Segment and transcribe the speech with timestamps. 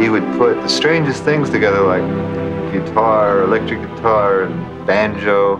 [0.00, 2.02] he would put the strangest things together, like
[2.72, 5.58] guitar, electric guitar, and banjo,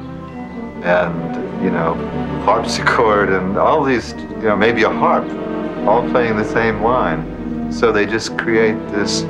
[0.83, 1.95] and you know,
[2.45, 5.25] harpsichord, and all these, you know, maybe a harp,
[5.87, 7.73] all playing the same line.
[7.73, 9.23] So they just create this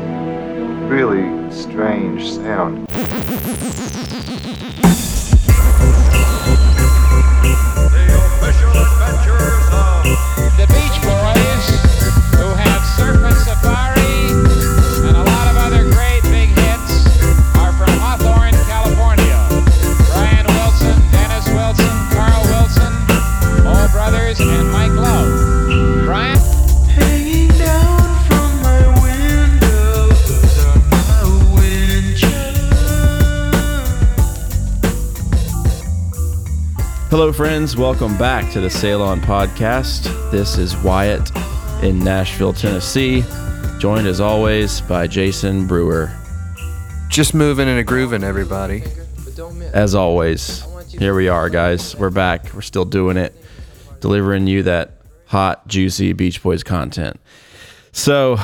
[0.89, 2.89] really strange sound.
[37.33, 37.79] Hello, friends.
[37.79, 40.31] Welcome back to the Sail On Podcast.
[40.31, 41.31] This is Wyatt
[41.83, 43.25] in Nashville, Tennessee,
[43.79, 46.15] joined as always by Jason Brewer.
[47.09, 48.85] Just moving and a grooving, everybody.
[49.73, 51.97] As always, here we are, guys.
[51.97, 52.53] We're back.
[52.53, 53.35] We're still doing it,
[54.01, 57.19] delivering you that hot, juicy Beach Boys content.
[57.93, 58.37] So,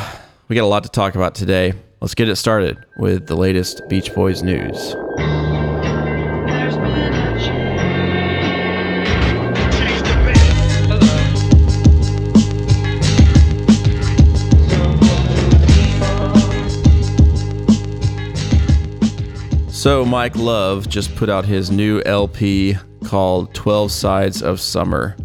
[0.48, 1.74] we got a lot to talk about today.
[2.00, 4.96] Let's get it started with the latest Beach Boys news.
[19.78, 25.16] So, Mike Love just put out his new LP called 12 Sides of Summer.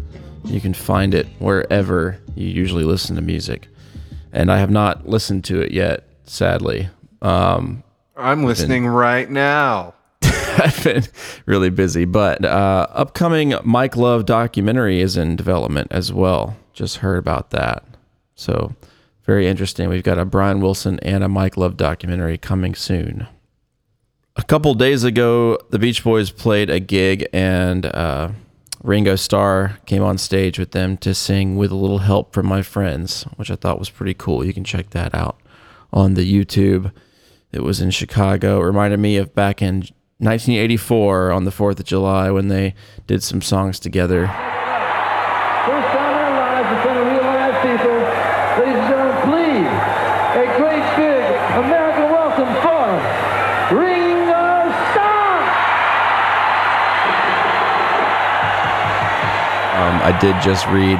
[0.44, 3.66] You can find it wherever you usually listen to music.
[4.32, 6.88] And I have not listened to it yet, sadly.
[7.20, 7.82] Um,
[8.16, 9.94] I'm listening right now.
[10.22, 11.02] I've been
[11.46, 16.56] really busy, but uh, upcoming Mike Love documentary is in development as well.
[16.72, 17.82] Just heard about that.
[18.36, 18.76] So,
[19.24, 19.88] very interesting.
[19.88, 23.26] We've got a Brian Wilson and a Mike Love documentary coming soon.
[24.36, 28.30] A couple days ago, the Beach Boys played a gig, and uh,
[28.82, 32.60] Ringo Starr came on stage with them to sing "With a Little Help from My
[32.60, 34.44] Friends," which I thought was pretty cool.
[34.44, 35.40] You can check that out
[35.92, 36.90] on the YouTube.
[37.52, 38.60] It was in Chicago.
[38.60, 39.84] It reminded me of back in
[40.18, 42.74] 1984 on the 4th of July when they
[43.06, 44.26] did some songs together.
[60.04, 60.98] I did just read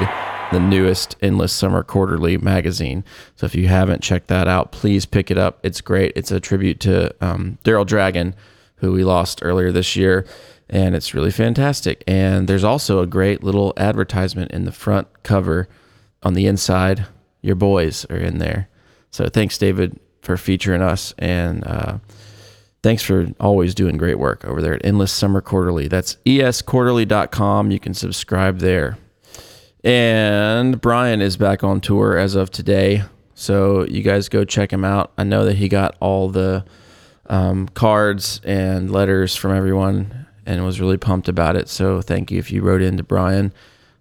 [0.51, 3.03] the newest Endless Summer Quarterly magazine.
[3.35, 5.59] So if you haven't checked that out, please pick it up.
[5.61, 6.13] It's great.
[6.15, 8.33] It's a tribute to um, Daryl Dragon,
[8.77, 10.25] who we lost earlier this year.
[10.71, 12.03] And it's really fantastic.
[12.07, 15.67] And there's also a great little advertisement in the front cover.
[16.23, 17.05] On the inside,
[17.43, 18.69] your boys are in there.
[19.11, 21.13] So thanks, David, for featuring us.
[21.19, 21.99] And uh,
[22.85, 25.87] thanks for always doing great work over there at Endless Summer Quarterly.
[25.87, 27.71] That's esquarterly.com.
[27.71, 28.99] You can subscribe there.
[29.83, 33.01] And Brian is back on tour as of today.
[33.33, 35.11] So you guys go check him out.
[35.17, 36.63] I know that he got all the
[37.25, 41.67] um, cards and letters from everyone and was really pumped about it.
[41.69, 43.51] So thank you if you wrote into Brian.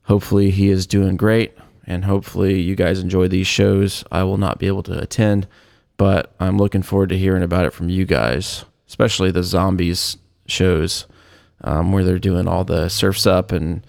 [0.03, 1.56] Hopefully he is doing great
[1.87, 4.05] and hopefully you guys enjoy these shows.
[4.12, 5.47] I will not be able to attend,
[5.97, 10.16] but I'm looking forward to hearing about it from you guys, especially the zombies
[10.47, 11.06] shows
[11.65, 13.84] um, where they're doing all the surfs up and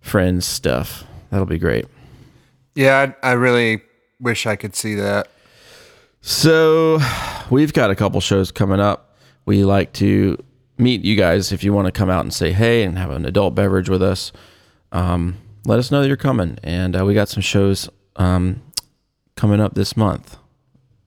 [0.00, 1.04] friends stuff.
[1.28, 1.84] That'll be great.
[2.74, 3.82] Yeah, I, I really
[4.18, 5.28] wish I could see that.
[6.22, 6.98] So,
[7.50, 9.18] we've got a couple shows coming up.
[9.44, 10.42] We like to
[10.78, 13.26] meet you guys if you want to come out and say hey and have an
[13.26, 14.32] adult beverage with us.
[14.90, 16.58] Um, let us know that you're coming.
[16.62, 18.62] And uh, we got some shows um,
[19.36, 20.38] coming up this month.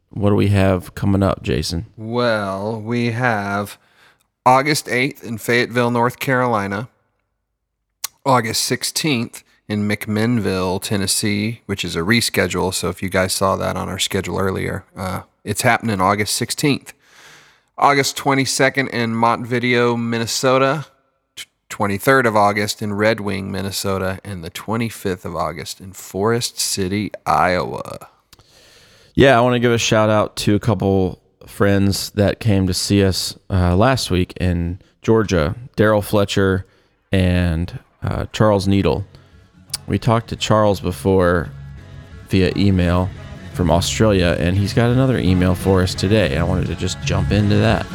[0.09, 1.85] What do we have coming up, Jason?
[1.95, 3.77] Well, we have
[4.45, 6.89] August 8th in Fayetteville, North Carolina,
[8.25, 12.73] August 16th in McMinnville, Tennessee, which is a reschedule.
[12.73, 16.93] So if you guys saw that on our schedule earlier, uh, it's happening August 16th.
[17.77, 20.87] August 22nd in Montevideo, Minnesota,
[21.69, 27.11] 23rd of August in Red Wing, Minnesota, and the 25th of August in Forest City,
[27.25, 28.09] Iowa.
[29.19, 32.73] Yeah, I want to give a shout out to a couple friends that came to
[32.73, 36.65] see us uh, last week in Georgia Daryl Fletcher
[37.11, 39.05] and uh, Charles Needle.
[39.87, 41.49] We talked to Charles before
[42.29, 43.09] via email
[43.55, 46.37] from Australia, and he's got another email for us today.
[46.37, 47.85] I wanted to just jump into that.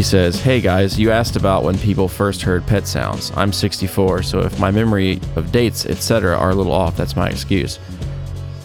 [0.00, 3.30] He says, Hey guys, you asked about when people first heard pet sounds.
[3.36, 7.28] I'm 64, so if my memory of dates, etc., are a little off, that's my
[7.28, 7.78] excuse.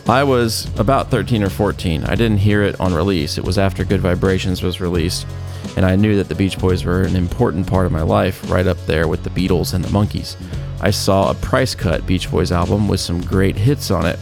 [0.07, 2.05] I was about 13 or 14.
[2.05, 3.37] I didn't hear it on release.
[3.37, 5.27] It was after Good Vibrations was released,
[5.75, 8.65] and I knew that the Beach Boys were an important part of my life, right
[8.65, 10.37] up there with the Beatles and the Monkees.
[10.79, 14.19] I saw a price cut Beach Boys album with some great hits on it.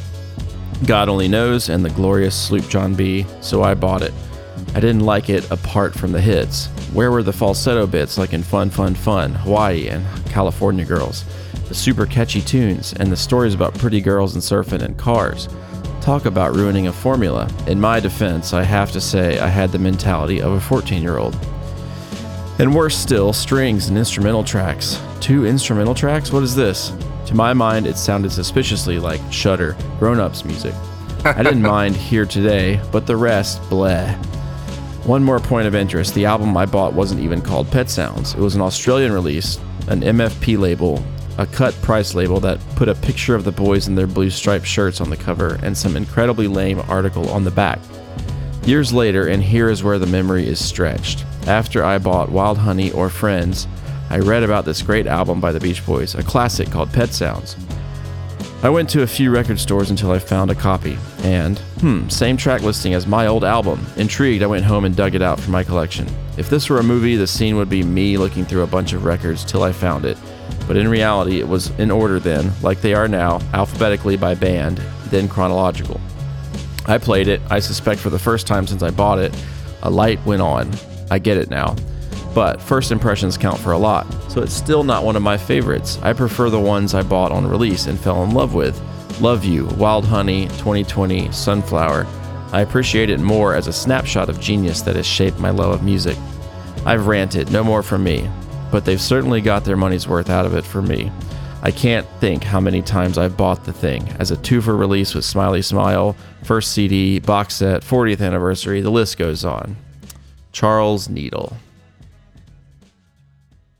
[0.87, 4.15] God Only Knows and the glorious Sloop John B, so I bought it.
[4.75, 6.67] I didn't like it apart from the hits.
[6.93, 11.25] Where were the falsetto bits like in Fun Fun Fun, Hawaii, and California Girls?
[11.67, 15.47] The super catchy tunes and the stories about pretty girls and surfing and cars.
[16.01, 17.49] Talk about ruining a formula.
[17.67, 21.17] In my defense, I have to say I had the mentality of a 14 year
[21.17, 21.35] old.
[22.59, 24.99] And worse still, strings and instrumental tracks.
[25.19, 26.31] Two instrumental tracks?
[26.31, 26.93] What is this?
[27.27, 30.73] To my mind, it sounded suspiciously like Shudder, grown ups music.
[31.23, 34.19] I didn't mind Here Today, but the rest, bleh.
[35.05, 38.35] One more point of interest the album I bought wasn't even called Pet Sounds.
[38.35, 39.59] It was an Australian release,
[39.89, 41.03] an MFP label,
[41.37, 44.65] a cut price label that put a picture of the boys in their blue striped
[44.65, 47.79] shirts on the cover and some incredibly lame article on the back.
[48.65, 51.25] Years later, and here is where the memory is stretched.
[51.47, 53.67] After I bought Wild Honey or Friends,
[54.09, 57.57] I read about this great album by the Beach Boys, a classic called Pet Sounds.
[58.63, 62.37] I went to a few record stores until I found a copy, and, hmm, same
[62.37, 63.85] track listing as my old album.
[63.97, 66.07] Intrigued, I went home and dug it out for my collection.
[66.37, 69.03] If this were a movie, the scene would be me looking through a bunch of
[69.03, 70.17] records till I found it.
[70.65, 74.77] But in reality, it was in order then, like they are now, alphabetically by band,
[75.07, 75.99] then chronological.
[76.85, 79.35] I played it, I suspect for the first time since I bought it.
[79.81, 80.71] A light went on.
[81.11, 81.75] I get it now.
[82.33, 85.99] But first impressions count for a lot, so it's still not one of my favorites.
[86.01, 88.81] I prefer the ones I bought on release and fell in love with.
[89.21, 92.07] Love You, Wild Honey, 2020, Sunflower.
[92.51, 95.83] I appreciate it more as a snapshot of genius that has shaped my love of
[95.83, 96.17] music.
[96.85, 98.29] I've ranted, no more from me,
[98.71, 101.11] but they've certainly got their money's worth out of it for me.
[101.61, 105.13] I can't think how many times I've bought the thing as a two for release
[105.13, 109.77] with Smiley Smile, first CD, box set, 40th anniversary, the list goes on.
[110.51, 111.55] Charles Needle.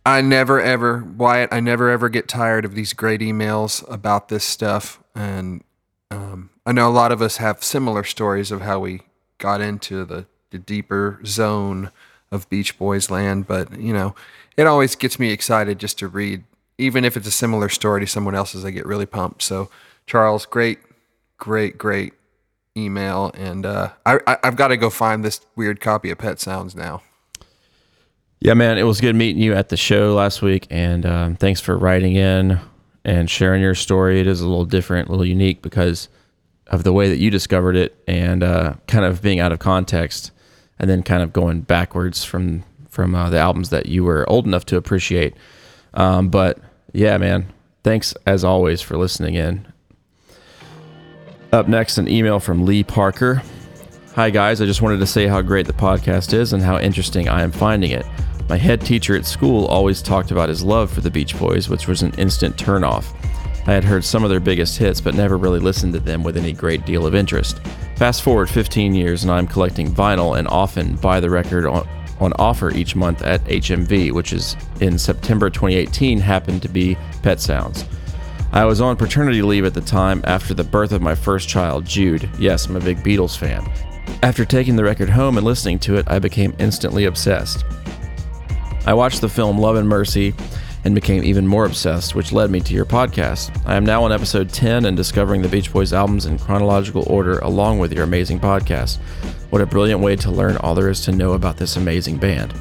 [0.05, 4.43] I never ever, Wyatt, I never ever get tired of these great emails about this
[4.43, 5.01] stuff.
[5.15, 5.63] And
[6.11, 9.01] um, I know a lot of us have similar stories of how we
[9.37, 11.89] got into the, the deeper zone
[12.31, 13.47] of Beach Boys land.
[13.47, 14.13] But, you know,
[14.57, 16.43] it always gets me excited just to read,
[16.77, 19.41] even if it's a similar story to someone else's, I get really pumped.
[19.41, 19.69] So,
[20.05, 20.79] Charles, great,
[21.37, 22.13] great, great
[22.75, 23.31] email.
[23.35, 26.75] And uh, I, I, I've got to go find this weird copy of Pet Sounds
[26.75, 27.03] now.
[28.43, 31.61] Yeah, man, it was good meeting you at the show last week, and um, thanks
[31.61, 32.59] for writing in
[33.05, 34.19] and sharing your story.
[34.19, 36.09] It is a little different, a little unique because
[36.67, 40.31] of the way that you discovered it, and uh, kind of being out of context,
[40.77, 44.45] and then kind of going backwards from from uh, the albums that you were old
[44.45, 45.35] enough to appreciate.
[45.93, 46.59] Um, but
[46.91, 47.45] yeah, man,
[47.85, 49.65] thanks as always for listening in.
[51.53, 53.41] Up next, an email from Lee Parker.
[54.15, 54.59] Hi, guys.
[54.59, 57.53] I just wanted to say how great the podcast is and how interesting I am
[57.53, 58.05] finding it.
[58.49, 61.87] My head teacher at school always talked about his love for the Beach Boys, which
[61.87, 63.15] was an instant turnoff.
[63.65, 66.35] I had heard some of their biggest hits, but never really listened to them with
[66.35, 67.61] any great deal of interest.
[67.95, 71.87] Fast forward 15 years, and I'm collecting vinyl and often buy the record on,
[72.19, 77.39] on offer each month at HMV, which is in September 2018 happened to be Pet
[77.39, 77.85] Sounds.
[78.51, 81.85] I was on paternity leave at the time after the birth of my first child,
[81.85, 82.29] Jude.
[82.37, 83.65] Yes, I'm a big Beatles fan.
[84.21, 87.63] After taking the record home and listening to it, I became instantly obsessed.
[88.85, 90.33] I watched the film Love and Mercy
[90.83, 93.57] and became even more obsessed, which led me to your podcast.
[93.65, 97.39] I am now on episode 10 and discovering the Beach Boys albums in chronological order
[97.39, 98.97] along with your amazing podcast.
[99.49, 102.53] What a brilliant way to learn all there is to know about this amazing band.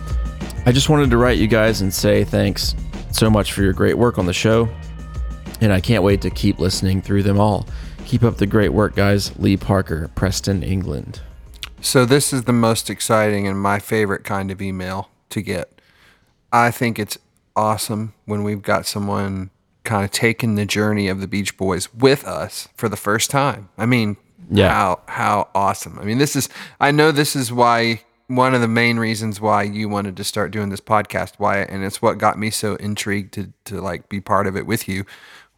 [0.65, 2.77] I just wanted to write you guys and say thanks
[3.11, 4.69] so much for your great work on the show,
[5.61, 7.67] and I can't wait to keep listening through them all.
[8.05, 9.37] Keep up the great work, guys.
[9.39, 11.21] Lee Parker, Preston, England.
[11.81, 15.72] So this is the most exciting and my favorite kind of email to get.
[16.53, 17.19] I think it's
[17.57, 19.51] awesome when we've got someone
[19.85, 23.69] kind of taking the journey of the Beach Boys with us for the first time.
[23.79, 24.17] I mean,
[24.51, 24.73] Yeah.
[24.73, 25.99] how how awesome.
[25.99, 26.49] I mean, this is
[26.81, 30.53] I know this is why one of the main reasons why you wanted to start
[30.53, 34.21] doing this podcast, why and it's what got me so intrigued to to like be
[34.21, 35.05] part of it with you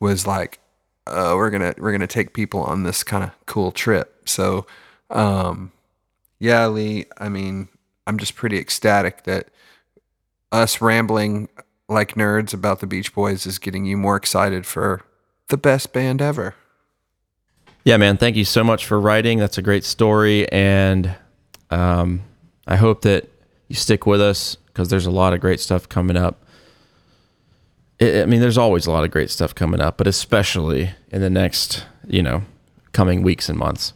[0.00, 0.58] was like
[1.06, 4.22] uh, we're gonna we're gonna take people on this kind of cool trip.
[4.28, 4.66] So
[5.10, 5.72] um
[6.38, 7.68] yeah, Lee, I mean,
[8.06, 9.48] I'm just pretty ecstatic that
[10.54, 11.48] us rambling
[11.88, 15.02] like nerds about the Beach Boys is getting you more excited for
[15.48, 16.54] the best band ever.
[17.84, 18.16] Yeah, man.
[18.16, 19.38] Thank you so much for writing.
[19.38, 21.14] That's a great story, and
[21.70, 22.22] um,
[22.66, 23.28] I hope that
[23.68, 26.44] you stick with us because there's a lot of great stuff coming up.
[28.00, 31.20] I I mean, there's always a lot of great stuff coming up, but especially in
[31.20, 32.44] the next, you know,
[32.92, 33.92] coming weeks and months.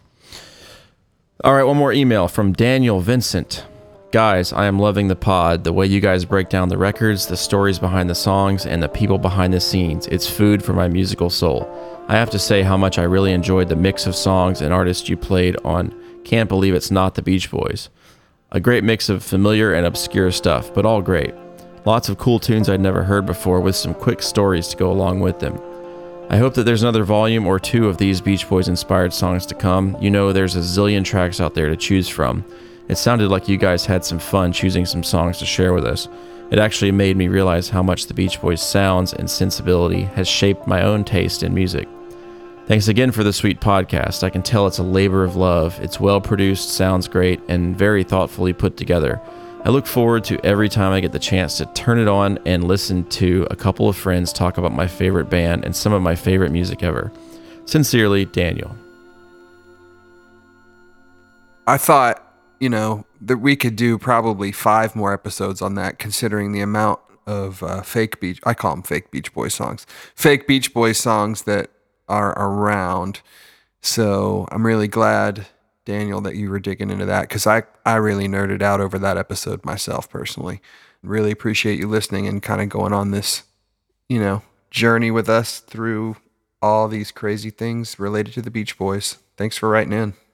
[1.45, 3.65] All right, one more email from Daniel Vincent.
[4.11, 5.65] Guys, I am loving the pod.
[5.65, 8.89] The way you guys break down the records, the stories behind the songs, and the
[8.89, 10.07] people behind the scenes.
[10.07, 11.69] It's food for my musical soul.
[12.09, 15.11] I have to say how much I really enjoyed the mix of songs and artists
[15.11, 17.91] you played on Can't Believe It's Not the Beach Boys.
[18.51, 21.35] A great mix of familiar and obscure stuff, but all great.
[21.85, 25.21] Lots of cool tunes I'd never heard before with some quick stories to go along
[25.21, 25.61] with them.
[26.31, 29.55] I hope that there's another volume or two of these Beach Boys inspired songs to
[29.55, 29.99] come.
[30.01, 32.43] You know, there's a zillion tracks out there to choose from.
[32.89, 36.09] It sounded like you guys had some fun choosing some songs to share with us.
[36.51, 40.67] It actually made me realize how much the Beach Boys' sounds and sensibility has shaped
[40.67, 41.87] my own taste in music.
[42.67, 44.23] Thanks again for the sweet podcast.
[44.23, 45.79] I can tell it's a labor of love.
[45.81, 49.21] It's well produced, sounds great, and very thoughtfully put together.
[49.65, 52.65] I look forward to every time I get the chance to turn it on and
[52.65, 56.15] listen to a couple of friends talk about my favorite band and some of my
[56.15, 57.11] favorite music ever.
[57.65, 58.77] Sincerely, Daniel.
[61.67, 62.23] I thought,
[62.61, 67.01] you know, that we could do probably five more episodes on that, considering the amount
[67.27, 68.41] of uh, fake beach.
[68.45, 71.71] I call them fake Beach Boys songs, fake Beach Boys songs that
[72.09, 73.21] are around.
[73.81, 75.47] So I'm really glad,
[75.85, 79.19] Daniel, that you were digging into that because I I really nerded out over that
[79.19, 80.61] episode myself personally.
[81.03, 83.45] Really appreciate you listening and kind of going on this,
[84.09, 86.17] you know, journey with us through
[86.61, 89.19] all these crazy things related to the Beach Boys.
[89.37, 90.28] Thanks for writing in.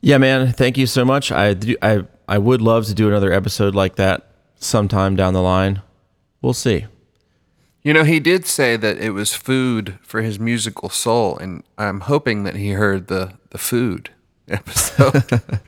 [0.00, 0.52] Yeah, man.
[0.52, 1.32] Thank you so much.
[1.32, 5.42] I do, I I would love to do another episode like that sometime down the
[5.42, 5.82] line.
[6.42, 6.86] We'll see.
[7.82, 12.00] You know, he did say that it was food for his musical soul, and I'm
[12.00, 14.10] hoping that he heard the the food
[14.48, 15.24] episode.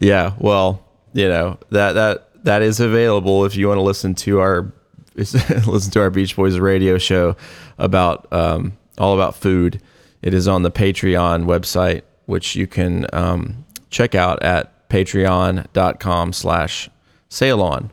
[0.00, 4.40] Yeah, well, you know that that that is available if you want to listen to
[4.40, 4.72] our
[5.14, 7.36] listen to our Beach Boys radio show
[7.76, 9.82] about um, all about food.
[10.22, 16.88] It is on the Patreon website, which you can um, check out at patreon.com slash
[17.28, 17.90] sailon.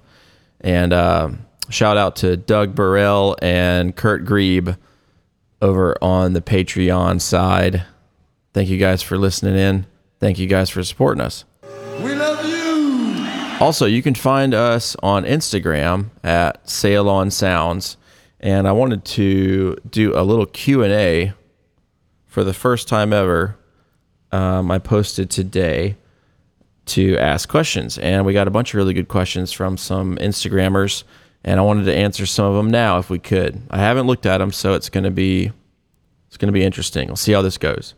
[0.62, 4.77] And um shout out to Doug Burrell and Kurt Grieb
[5.62, 7.84] over on the Patreon side.
[8.53, 9.86] Thank you guys for listening in.
[10.20, 11.46] Thank you guys for supporting us.
[12.01, 13.27] We love you.
[13.60, 17.98] Also, you can find us on Instagram at Sail On Sounds,
[18.39, 21.34] and I wanted to do a little Q and A
[22.25, 23.58] for the first time ever.
[24.31, 25.96] Um, I posted today
[26.88, 31.03] to ask questions, and we got a bunch of really good questions from some Instagrammers,
[31.43, 33.62] and I wanted to answer some of them now if we could.
[33.69, 35.51] I haven't looked at them, so it's to be
[36.27, 37.07] it's going to be interesting.
[37.07, 37.93] We'll see how this goes.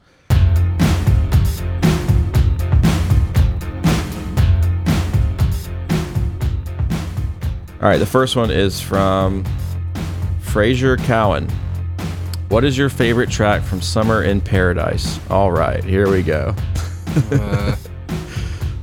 [7.81, 9.45] All right, the first one is from
[10.41, 11.47] Fraser Cowan.
[12.49, 15.19] What is your favorite track from Summer in Paradise?
[15.29, 16.55] All right, here we go.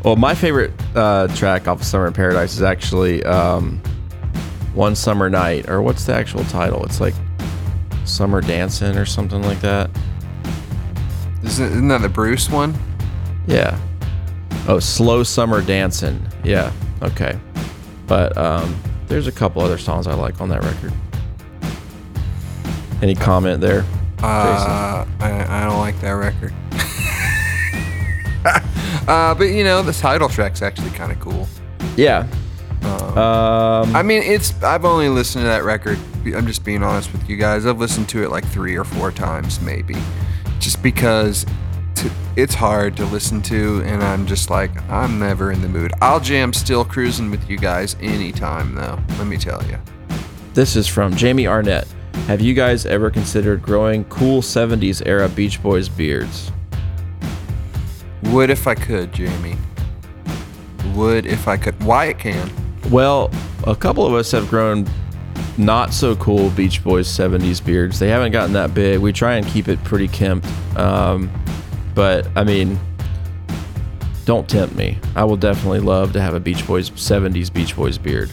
[0.04, 3.80] well, my favorite uh, track off of Summer in Paradise is actually um,
[4.72, 6.84] One Summer Night, or what's the actual title?
[6.84, 7.14] It's like
[8.04, 9.90] Summer Dancing or something like that.
[11.42, 12.72] isn't, isn't that the Bruce one?
[13.48, 13.76] Yeah.
[14.68, 16.24] Oh, Slow Summer Dancing.
[16.44, 16.72] Yeah.
[17.02, 17.36] Okay.
[18.06, 20.92] But um, there's a couple other songs I like on that record.
[23.02, 23.84] Any comment there?
[24.22, 26.54] Uh, I, I don't like that record.
[29.08, 31.46] uh, but you know, the title track's actually kind of cool.
[31.96, 32.26] Yeah.
[32.82, 35.98] Um, I mean, it's I've only listened to that record.
[36.34, 37.66] I'm just being honest with you guys.
[37.66, 39.96] I've listened to it like three or four times, maybe,
[40.58, 41.46] just because
[42.36, 45.92] it's hard to listen to, and I'm just like I'm never in the mood.
[46.00, 48.98] I'll jam still cruising with you guys anytime, though.
[49.18, 49.78] Let me tell you.
[50.54, 51.86] this is from Jamie Arnett.
[52.26, 56.50] Have you guys ever considered growing cool 70s era Beach Boys beards?
[58.24, 59.56] Would if I could, Jamie.
[60.96, 61.80] Would if I could.
[61.84, 62.50] Wyatt can.
[62.90, 63.30] Well,
[63.64, 64.88] a couple of us have grown
[65.56, 68.00] not so cool Beach Boys 70s beards.
[68.00, 68.98] They haven't gotten that big.
[68.98, 70.48] We try and keep it pretty kempt.
[70.76, 71.30] Um,
[71.94, 72.76] but, I mean,
[74.24, 74.98] don't tempt me.
[75.14, 78.32] I will definitely love to have a Beach Boys 70s Beach Boys beard.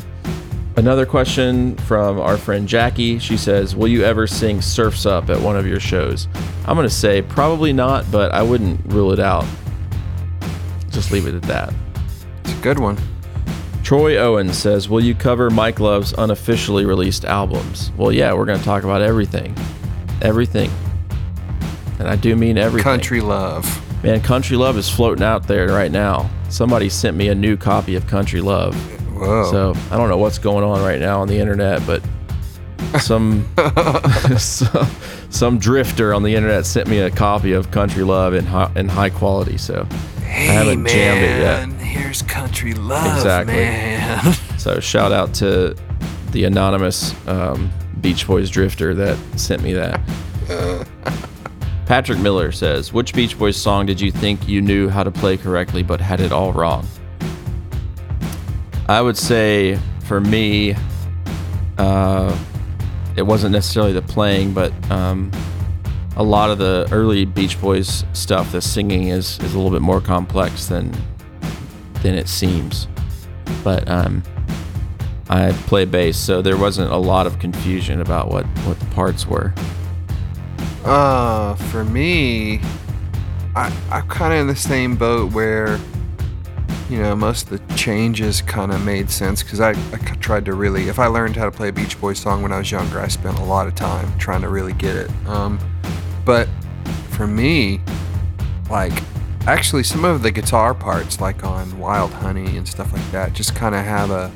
[0.76, 3.20] Another question from our friend Jackie.
[3.20, 6.28] She says, Will you ever sing Surfs Up at one of your shows?
[6.66, 9.46] I'm going to say probably not, but I wouldn't rule it out.
[10.90, 11.74] Just leave it at that.
[12.44, 12.98] It's a good one.
[13.84, 17.92] Troy Owen says, Will you cover Mike Love's unofficially released albums?
[17.96, 19.56] Well, yeah, we're going to talk about everything.
[20.24, 20.72] Everything.
[22.00, 22.84] And I do mean everything.
[22.84, 23.82] Country love.
[24.04, 26.30] Man, Country Love is floating out there right now.
[26.50, 28.76] somebody sent me a new copy of Country Love.
[29.14, 29.50] Whoa.
[29.52, 32.02] So I don't know what's going on right now on the internet, but
[33.00, 33.48] some
[34.38, 34.88] some,
[35.30, 38.88] some drifter on the internet sent me a copy of Country Love in high, in
[38.90, 39.58] high quality.
[39.58, 39.86] So
[40.26, 41.40] hey, I haven't man, jammed it
[41.80, 41.86] yet.
[41.86, 43.56] Here's country love, Exactly.
[43.56, 44.34] man.
[44.58, 45.76] So shout out to
[46.32, 50.00] the anonymous um, Beach Boys drifter that sent me that.
[51.86, 55.36] Patrick Miller says, "Which Beach Boys song did you think you knew how to play
[55.38, 56.88] correctly but had it all wrong?"
[58.88, 60.76] I would say for me,
[61.78, 62.38] uh,
[63.16, 65.32] it wasn't necessarily the playing, but um,
[66.16, 69.82] a lot of the early Beach Boys stuff, the singing is, is a little bit
[69.82, 70.92] more complex than
[72.02, 72.88] than it seems.
[73.64, 74.24] But um,
[75.30, 79.26] I play bass, so there wasn't a lot of confusion about what, what the parts
[79.26, 79.54] were.
[80.84, 82.60] Uh, for me,
[83.56, 85.78] I I'm kind of in the same boat where,
[86.90, 89.74] you know, most of the changes kind of made sense because I
[90.20, 92.58] tried to really, if I learned how to play a Beach Boys song when I
[92.58, 95.12] was younger, I spent a lot of time trying to really get it.
[95.28, 95.60] Um,
[96.26, 96.48] but
[97.12, 97.82] for me,
[98.70, 98.94] like,
[99.48, 103.56] actually, some of the guitar parts, like on Wild Honey and stuff like that, just
[103.56, 104.32] kind of have a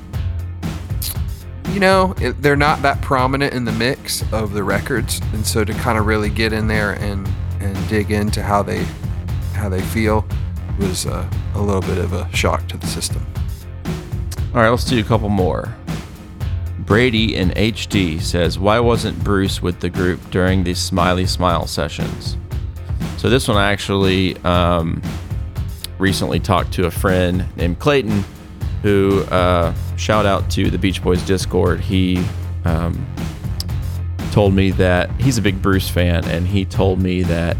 [1.73, 5.63] you know, it, they're not that prominent in the mix of the records, and so
[5.63, 8.83] to kind of really get in there and and dig into how they
[9.53, 10.25] how they feel
[10.77, 13.25] was uh, a little bit of a shock to the system.
[14.53, 15.75] All right, let's do a couple more.
[16.79, 22.37] Brady in HD says, Why wasn't Bruce with the group during the Smiley Smile sessions?
[23.17, 25.01] So, this one I actually um,
[25.99, 28.23] recently talked to a friend named Clayton
[28.81, 31.81] who, uh, shout out to the Beach Boys Discord.
[31.81, 32.23] He
[32.63, 33.05] um,
[34.31, 37.57] told me that he's a big Bruce fan, and he told me that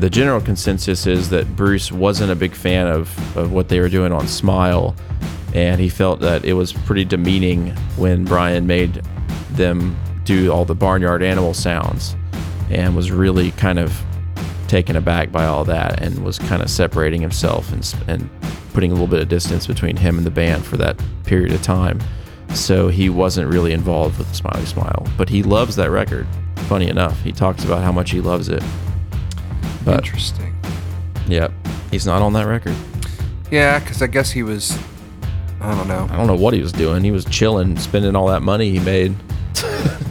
[0.00, 3.88] the general consensus is that Bruce wasn't a big fan of, of what they were
[3.88, 4.94] doing on Smile,
[5.54, 9.02] and he felt that it was pretty demeaning when Brian made
[9.52, 12.16] them do all the barnyard animal sounds,
[12.70, 14.02] and was really kind of
[14.66, 18.28] taken aback by all that, and was kind of separating himself and, and
[18.72, 21.62] putting a little bit of distance between him and the band for that period of
[21.62, 22.00] time.
[22.52, 26.26] So he wasn't really involved with Smiley Smile, but he loves that record.
[26.68, 28.62] Funny enough, he talks about how much he loves it.
[29.84, 30.56] But Interesting.
[31.28, 31.52] Yep.
[31.90, 32.74] He's not on that record.
[33.50, 34.78] Yeah, because I guess he was.
[35.60, 36.06] I don't know.
[36.10, 37.04] I don't know what he was doing.
[37.04, 39.14] He was chilling, spending all that money he made.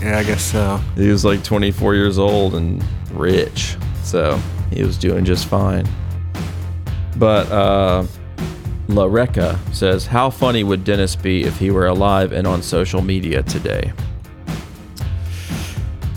[0.00, 0.76] Yeah, I guess so.
[0.94, 3.76] He was like 24 years old and rich.
[4.04, 5.88] So he was doing just fine.
[7.16, 8.06] But uh,
[8.86, 13.02] La Reca says, How funny would Dennis be if he were alive and on social
[13.02, 13.92] media today?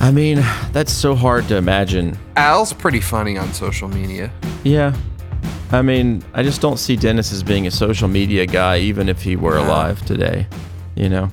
[0.02, 0.38] I mean,
[0.72, 2.18] that's so hard to imagine.
[2.36, 4.32] Al's pretty funny on social media.
[4.64, 4.96] Yeah.
[5.72, 9.22] I mean, I just don't see Dennis as being a social media guy, even if
[9.22, 10.48] he were alive today.
[10.96, 11.30] You know,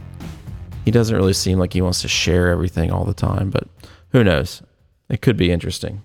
[0.85, 3.67] he doesn't really seem like he wants to share everything all the time, but
[4.11, 4.63] who knows?
[5.09, 6.03] It could be interesting.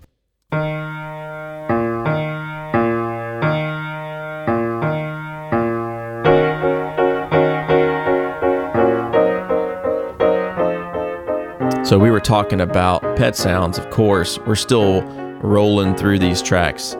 [11.83, 14.39] So we were talking about pet sounds, of course.
[14.39, 15.01] We're still
[15.41, 16.95] rolling through these tracks.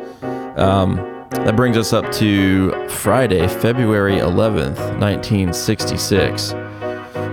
[0.58, 0.98] Um,
[1.32, 6.52] that brings us up to Friday, February 11th, 1966,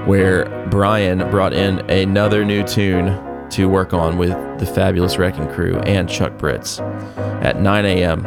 [0.06, 5.76] where Brian brought in another new tune to work on with the Fabulous Wrecking Crew
[5.80, 8.24] and Chuck Britz at 9 a.m.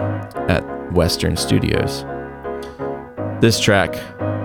[0.49, 2.03] at Western Studios.
[3.39, 3.93] This track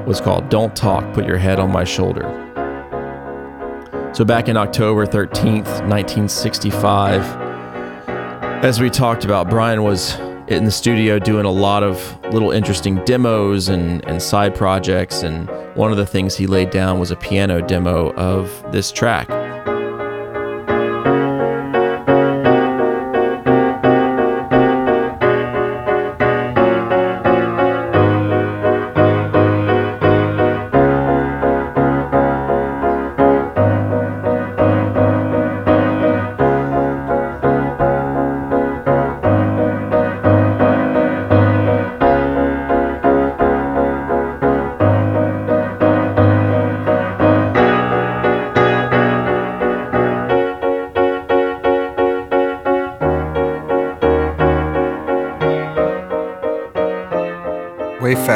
[0.07, 2.48] was called Don't Talk, Put Your Head on My Shoulder.
[4.19, 7.23] So back in October 13th, 1965,
[8.65, 12.97] as we talked about, Brian was in the studio doing a lot of little interesting
[13.05, 15.23] demos and, and side projects.
[15.23, 19.29] And one of the things he laid down was a piano demo of this track.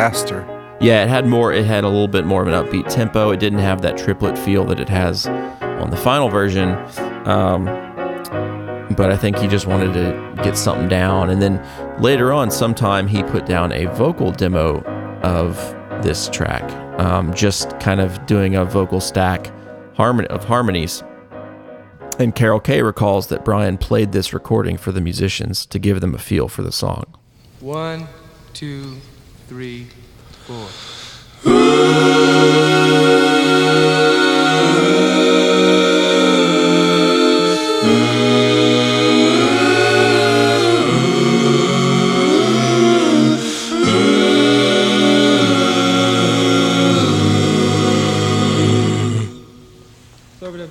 [0.02, 0.44] Faster.
[0.80, 1.52] Yeah, it had more.
[1.52, 3.30] It had a little bit more of an upbeat tempo.
[3.30, 6.70] It didn't have that triplet feel that it has on the final version.
[7.24, 7.66] Um,
[8.96, 11.30] but I think he just wanted to get something down.
[11.30, 11.64] And then
[12.02, 14.82] later on, sometime he put down a vocal demo
[15.22, 15.56] of
[16.02, 16.64] this track,
[16.98, 19.52] um, just kind of doing a vocal stack
[19.94, 21.04] harmon- of harmonies.
[22.18, 26.12] And Carol Kaye recalls that Brian played this recording for the musicians to give them
[26.12, 27.04] a feel for the song.
[27.60, 28.08] One,
[28.52, 28.96] two,
[29.52, 29.86] three,
[30.46, 30.66] four.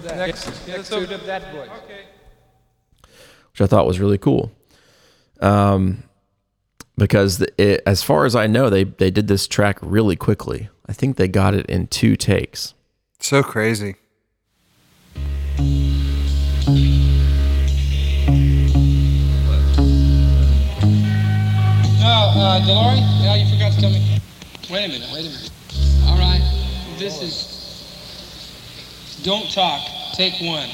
[0.04, 1.70] Next, next open up that voice.
[1.84, 2.06] Okay.
[3.52, 4.52] which I thought was really cool.
[5.39, 6.04] Um,
[7.01, 10.69] because it, as far as I know, they they did this track really quickly.
[10.85, 12.75] I think they got it in two takes.
[13.19, 13.95] So crazy.
[15.57, 15.65] No,
[22.37, 22.97] uh, De Lory?
[23.19, 24.21] Yeah, you forgot to tell me.
[24.69, 25.49] Wait a minute, wait a minute.
[26.05, 26.41] All right,
[26.99, 27.47] this is.
[29.23, 29.81] Don't talk.
[30.13, 30.69] Take one.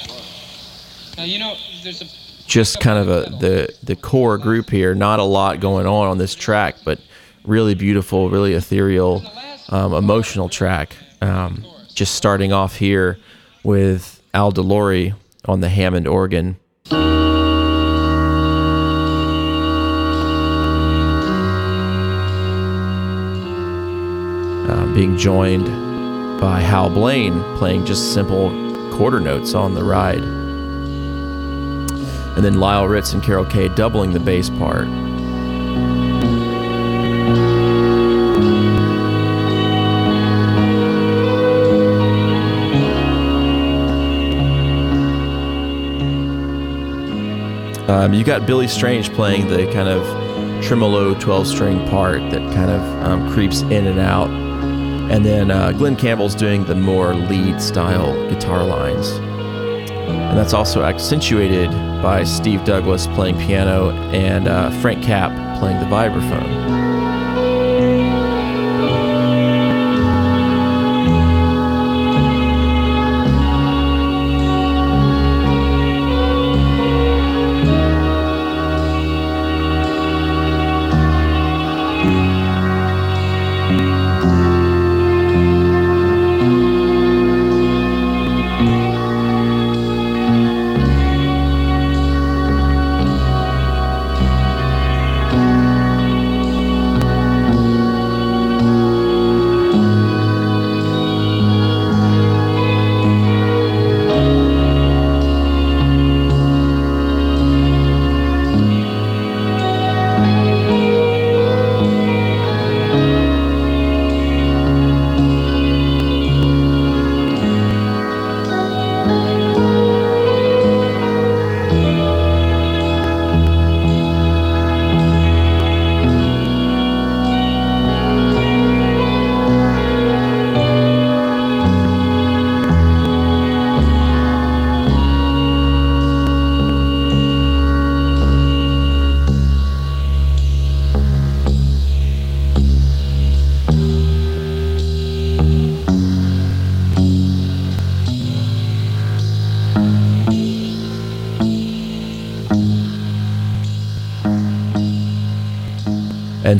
[1.17, 2.26] Now, you know, there's a.
[2.47, 4.95] Just kind of a the the core group here.
[4.95, 6.99] Not a lot going on on this track, but
[7.43, 9.23] really beautiful, really ethereal,
[9.69, 10.95] um, emotional track.
[11.21, 13.17] Um, just starting off here
[13.63, 15.13] with Al De Lory
[15.45, 16.57] on the Hammond organ.
[24.69, 25.65] uh, being joined
[26.39, 28.49] by Hal Blaine playing just simple
[28.91, 30.46] quarter notes on the ride.
[32.37, 34.87] And then Lyle Ritz and Carol Kaye doubling the bass part.
[47.89, 50.05] Um, you got Billy Strange playing the kind of
[50.63, 54.29] tremolo 12 string part that kind of um, creeps in and out.
[55.09, 59.26] And then uh, Glen Campbell's doing the more lead style guitar lines.
[60.07, 65.85] And that's also accentuated by Steve Douglas playing piano and uh, Frank Capp playing the
[65.85, 66.66] vibraphone.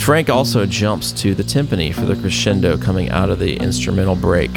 [0.08, 4.50] Frank also jumps to the timpani for the crescendo coming out of the instrumental break.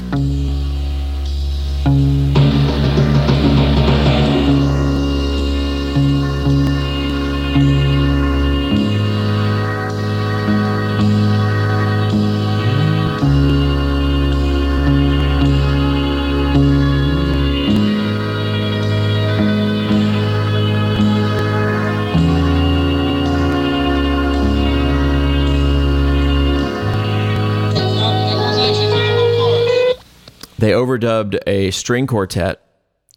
[30.90, 32.61] Overdubbed a string quartet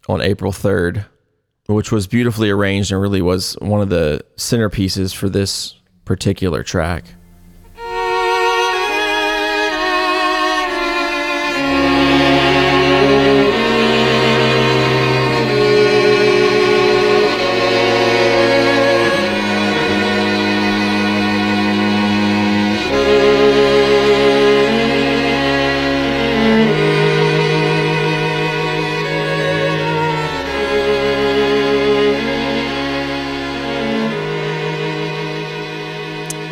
[0.08, 1.06] on April 3rd,
[1.66, 7.04] which was beautifully arranged and really was one of the centerpieces for this particular track.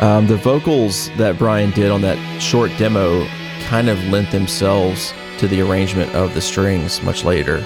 [0.03, 3.25] Um, the vocals that Brian did on that short demo
[3.67, 7.59] kind of lent themselves to the arrangement of the strings much later.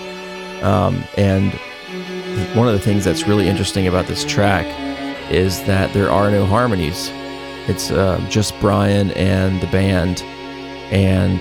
[0.61, 1.51] Um, and
[2.55, 4.67] one of the things that's really interesting about this track
[5.31, 7.09] is that there are no harmonies.
[7.67, 10.21] It's uh, just Brian and the band,
[10.91, 11.39] and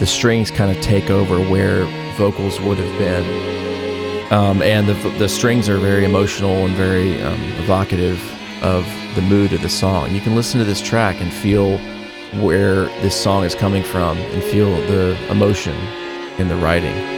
[0.00, 1.84] the strings kind of take over where
[2.16, 4.32] vocals would have been.
[4.32, 9.52] Um, and the, the strings are very emotional and very um, evocative of the mood
[9.52, 10.14] of the song.
[10.14, 11.78] You can listen to this track and feel
[12.42, 15.76] where this song is coming from and feel the emotion
[16.38, 17.17] in the writing.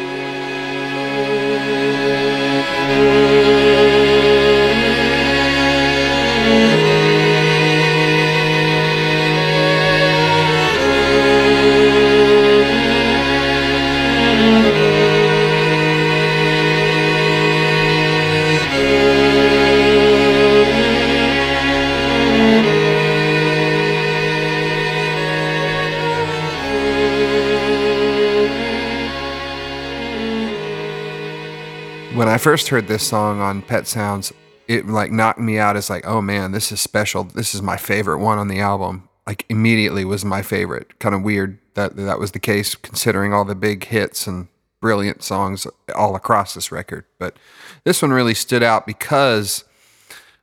[32.41, 34.33] First heard this song on Pet Sounds,
[34.67, 37.25] it like knocked me out as like, oh man, this is special.
[37.25, 39.09] This is my favorite one on the album.
[39.27, 40.99] Like immediately was my favorite.
[40.99, 44.49] Kind of weird that that was the case considering all the big hits and
[44.81, 47.05] brilliant songs all across this record.
[47.19, 47.37] But
[47.85, 49.65] this one really stood out because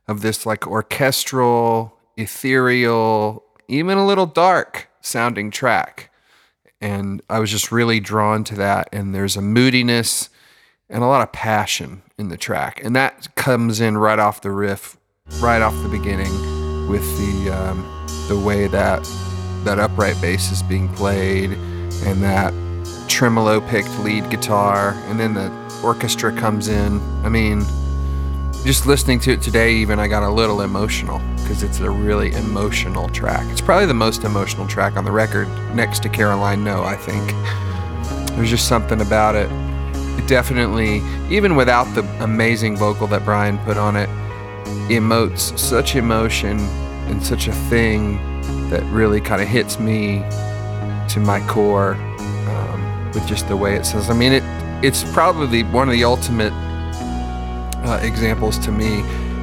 [0.06, 6.12] of this like orchestral, ethereal, even a little dark sounding track.
[6.80, 8.88] And I was just really drawn to that.
[8.92, 10.30] And there's a moodiness
[10.90, 12.82] and a lot of passion in the track.
[12.84, 14.96] And that comes in right off the riff,
[15.40, 16.32] right off the beginning,
[16.88, 19.02] with the um, the way that
[19.64, 22.52] that upright bass is being played, and that
[23.08, 25.52] tremolo picked lead guitar, and then the
[25.84, 27.00] orchestra comes in.
[27.24, 27.60] I mean,
[28.64, 32.32] just listening to it today, even I got a little emotional because it's a really
[32.32, 33.46] emotional track.
[33.50, 37.30] It's probably the most emotional track on the record, next to Caroline No, I think.
[38.36, 39.67] There's just something about it it
[40.26, 44.08] definitely, even without the amazing vocal that Brian put on it,
[44.88, 46.58] emotes such emotion
[47.08, 48.16] and such a thing
[48.70, 50.18] that really kind of hits me
[51.08, 54.10] to my core um, with just the way it says.
[54.10, 54.42] I mean, it
[54.84, 56.52] it's probably one of the ultimate
[57.84, 59.00] uh, examples to me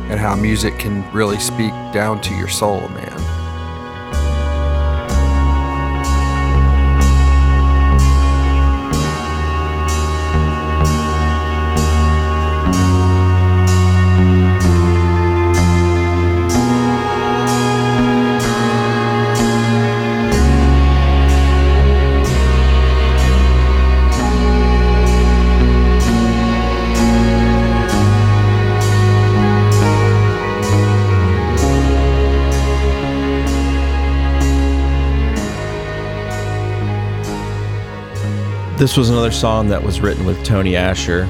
[0.10, 3.25] and how music can really speak down to your soul, man.
[38.78, 41.24] This was another song that was written with Tony Asher,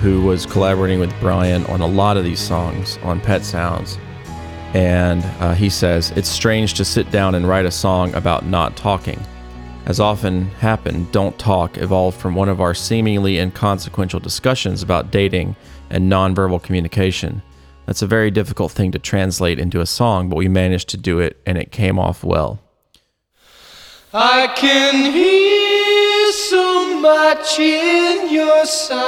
[0.00, 3.98] who was collaborating with Brian on a lot of these songs on Pet Sounds.
[4.72, 8.74] And uh, he says, It's strange to sit down and write a song about not
[8.74, 9.20] talking.
[9.84, 15.56] As often happened, Don't Talk evolved from one of our seemingly inconsequential discussions about dating
[15.90, 17.42] and nonverbal communication.
[17.84, 21.18] That's a very difficult thing to translate into a song, but we managed to do
[21.18, 22.60] it and it came off well.
[24.14, 25.59] I can hear
[27.58, 29.02] in your sighs,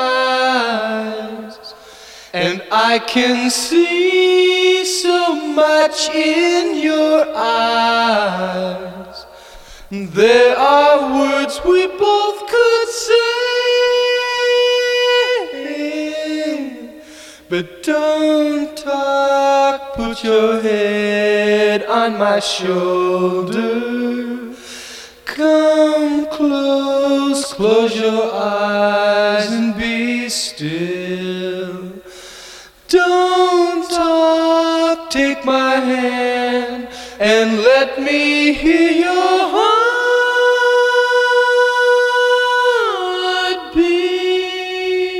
[2.32, 9.24] and I can see so much in your eyes.
[9.90, 13.12] There are words we both could say,
[17.48, 19.94] but don't talk.
[19.94, 24.41] Put your head on my shoulder.
[25.34, 31.94] Come close, close your eyes and be still.
[32.88, 39.48] Don't talk, take my hand and let me hear your
[43.56, 45.12] heart beat.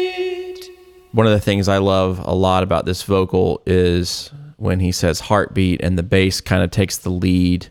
[1.13, 5.21] One of the things I love a lot about this vocal is when he says
[5.21, 7.69] heartbeat and the bass kind of takes the lead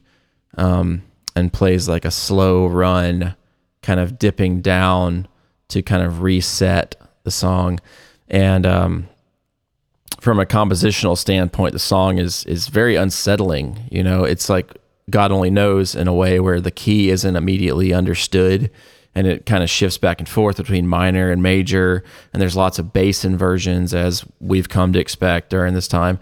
[0.58, 1.04] um,
[1.36, 3.36] and plays like a slow run,
[3.82, 5.28] kind of dipping down
[5.70, 7.80] to kind of reset the song.
[8.28, 9.10] And um,
[10.20, 13.80] from a compositional standpoint, the song is is very unsettling.
[13.92, 14.78] You know, it's like
[15.10, 18.72] God only knows in a way where the key isn't immediately understood
[19.14, 22.80] and it kind of shifts back and forth between minor and major and there's lots
[22.80, 26.18] of bass inversions as we've come to expect during this time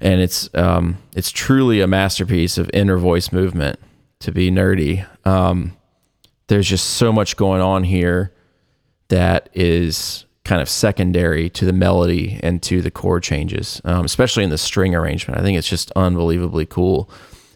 [0.00, 3.78] and it's um, it's truly a masterpiece of inner voice movement.
[4.20, 5.76] To be nerdy, um,
[6.48, 8.34] there's just so much going on here
[9.08, 14.42] that is kind of secondary to the melody and to the chord changes, um, especially
[14.42, 15.38] in the string arrangement.
[15.38, 17.10] I think it's just unbelievably cool.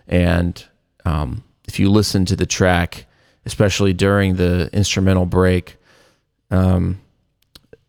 [0.07, 0.65] And
[1.05, 3.07] um, if you listen to the track,
[3.45, 5.79] especially during the instrumental break,
[6.51, 7.01] um,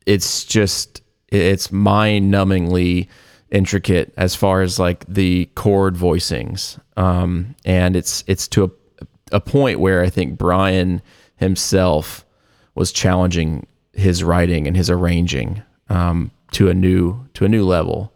[0.05, 3.07] it's just it's mind-numbingly
[3.53, 9.39] intricate as far as like the chord voicings, um, and it's it's to a, a
[9.39, 11.01] point where I think Brian
[11.37, 12.25] himself
[12.75, 18.11] was challenging his writing and his arranging um, to a new to a new level.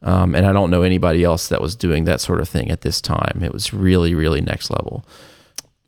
[0.00, 2.82] Um, and I don't know anybody else that was doing that sort of thing at
[2.82, 3.42] this time.
[3.42, 5.04] It was really, really next level.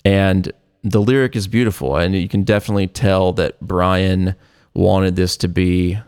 [0.05, 4.35] And the lyric is beautiful, and you can definitely tell that Brian
[4.75, 5.99] wanted this to be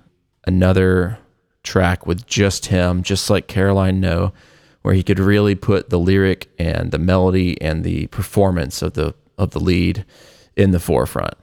[0.47, 1.19] another
[1.63, 4.33] track with just him, just like Caroline No,
[4.83, 9.15] where he could really put the lyric and the melody and the performance of the
[9.39, 10.05] of the lead
[10.57, 11.35] in the forefront.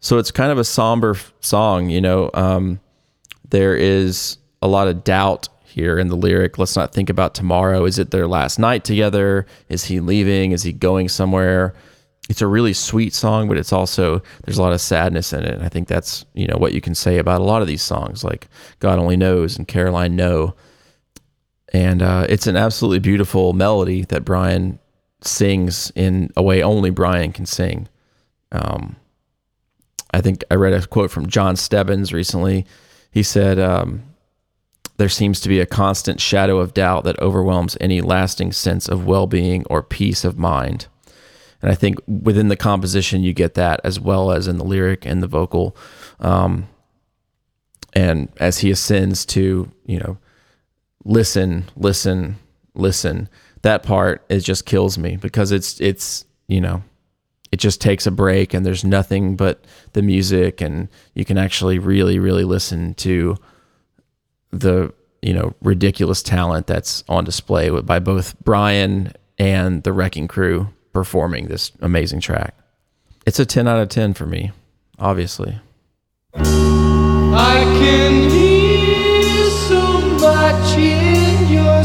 [0.00, 2.30] So it's kind of a somber song, you know.
[2.34, 2.80] Um,
[3.48, 6.58] there is a lot of doubt here in the lyric.
[6.58, 7.84] Let's not think about tomorrow.
[7.84, 9.46] Is it their last night together?
[9.68, 10.52] Is he leaving?
[10.52, 11.74] Is he going somewhere?
[12.28, 15.54] It's a really sweet song, but it's also there's a lot of sadness in it.
[15.54, 17.82] And I think that's you know what you can say about a lot of these
[17.82, 20.54] songs, like God Only Knows and Caroline No.
[21.72, 24.78] And uh, it's an absolutely beautiful melody that Brian
[25.22, 27.88] sings in a way only Brian can sing.
[28.50, 28.96] Um,
[30.12, 32.66] I think I read a quote from Jon Stebbins recently.
[33.10, 34.02] He said, um,
[34.98, 39.06] There seems to be a constant shadow of doubt that overwhelms any lasting sense of
[39.06, 40.86] well being or peace of mind.
[41.62, 45.06] And I think within the composition, you get that as well as in the lyric
[45.06, 45.76] and the vocal.
[46.20, 46.68] Um,
[47.94, 50.18] and as he ascends to, you know,
[51.04, 52.38] listen, listen,
[52.74, 53.28] listen,
[53.62, 56.82] that part it just kills me because it's it's you know
[57.50, 61.78] it just takes a break and there's nothing but the music and you can actually
[61.78, 63.36] really really listen to
[64.50, 70.68] the you know ridiculous talent that's on display by both Brian and the Wrecking Crew
[70.92, 72.54] performing this amazing track.
[73.26, 74.52] It's a 10 out of 10 for me,
[74.98, 75.60] obviously.
[76.34, 81.82] I can hear so much in your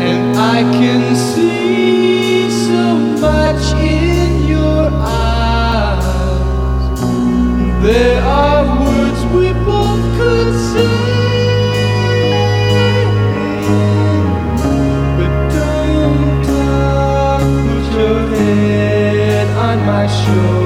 [0.00, 6.04] and I can see so much in your eyes.
[7.82, 8.59] There are
[20.30, 20.59] my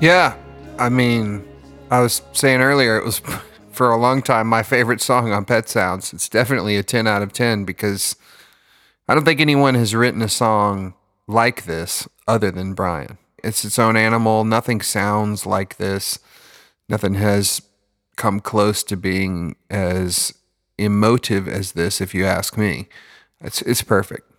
[0.00, 0.36] Yeah,
[0.78, 1.44] I mean,
[1.90, 3.20] I was saying earlier it was
[3.72, 6.12] for a long time my favorite song on Pet Sounds.
[6.12, 8.14] It's definitely a 10 out of 10 because
[9.08, 10.94] I don't think anyone has written a song
[11.26, 13.18] like this other than Brian.
[13.42, 14.44] It's its own animal.
[14.44, 16.20] Nothing sounds like this.
[16.88, 17.60] Nothing has
[18.14, 20.32] come close to being as
[20.78, 22.88] emotive as this, if you ask me.
[23.40, 24.30] It's, it's perfect.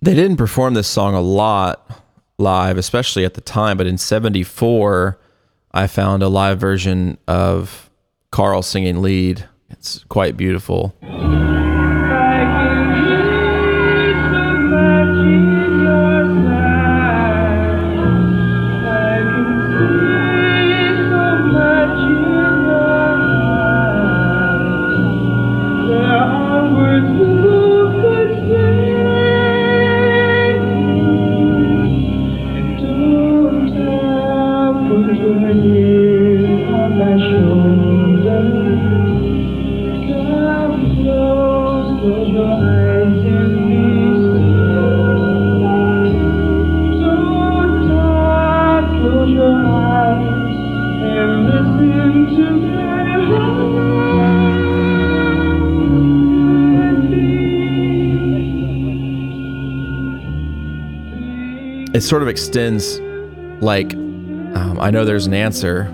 [0.00, 2.05] They didn't perform this song a lot
[2.38, 5.18] live, especially at the time, but in 74,
[5.72, 7.90] I found a live version of
[8.30, 9.48] Carl singing lead.
[9.70, 10.94] It's quite beautiful.
[61.96, 63.00] It sort of extends
[63.62, 65.90] like um, i know there's an answer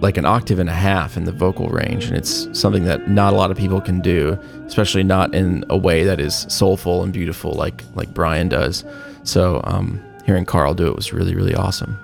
[0.00, 3.32] like an octave and a half in the vocal range and it's something that not
[3.32, 7.12] a lot of people can do especially not in a way that is soulful and
[7.12, 8.84] beautiful like like brian does.
[9.24, 11.98] So um, hearing carl do it was really really awesome.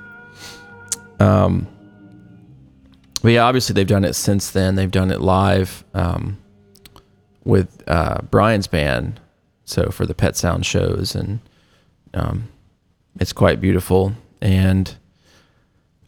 [1.20, 1.66] Um,
[3.22, 4.74] but yeah obviously they've done it since then.
[4.74, 6.38] They've done it live um,
[7.44, 9.20] with uh, brian's band
[9.64, 11.38] so for the pet sound shows and
[12.12, 12.48] um,
[13.20, 14.96] it's quite beautiful and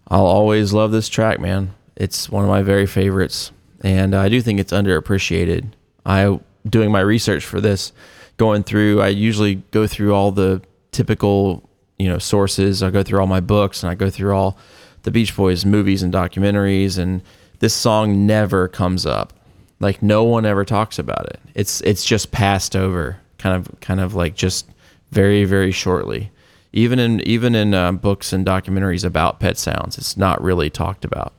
[0.08, 1.74] i'll always love this track man.
[1.96, 3.50] It's one of my very favorites
[3.82, 5.72] and i do think it's underappreciated.
[6.06, 6.38] I
[6.68, 7.92] doing my research for this
[8.36, 12.82] going through i usually go through all the typical you know sources.
[12.82, 14.58] I go through all my books and i go through all
[15.02, 17.22] the beach boys movies and documentaries and
[17.60, 19.32] this song never comes up.
[19.80, 21.40] Like no one ever talks about it.
[21.54, 24.68] It's it's just passed over kind of kind of like just
[25.10, 26.30] very very shortly
[26.72, 31.04] even in even in uh, books and documentaries about pet sounds it's not really talked
[31.04, 31.32] about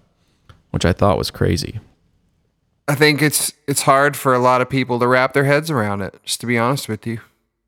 [0.72, 1.80] which i thought was crazy.
[2.90, 6.02] I think it's it's hard for a lot of people to wrap their heads around
[6.02, 6.20] it.
[6.24, 7.20] Just to be honest with you,